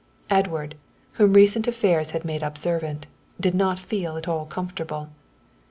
[0.31, 0.73] Edward,
[1.11, 3.05] whom recent affairs had made observant,
[3.39, 5.09] did not feel at all comfortable.